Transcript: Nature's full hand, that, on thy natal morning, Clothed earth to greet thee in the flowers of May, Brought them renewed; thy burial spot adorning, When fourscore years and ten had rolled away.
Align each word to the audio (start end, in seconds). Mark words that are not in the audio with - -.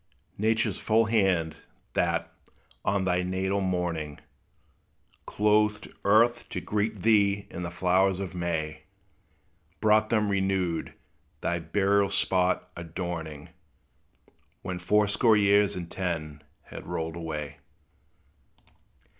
Nature's 0.39 0.79
full 0.79 1.05
hand, 1.05 1.57
that, 1.93 2.33
on 2.83 3.05
thy 3.05 3.21
natal 3.21 3.61
morning, 3.61 4.17
Clothed 5.27 5.89
earth 6.03 6.49
to 6.49 6.59
greet 6.59 7.03
thee 7.03 7.45
in 7.51 7.61
the 7.61 7.69
flowers 7.69 8.19
of 8.19 8.33
May, 8.33 8.85
Brought 9.79 10.09
them 10.09 10.31
renewed; 10.31 10.95
thy 11.41 11.59
burial 11.59 12.09
spot 12.09 12.67
adorning, 12.75 13.49
When 14.63 14.79
fourscore 14.79 15.37
years 15.37 15.75
and 15.75 15.87
ten 15.91 16.41
had 16.63 16.87
rolled 16.87 17.15
away. 17.15 17.57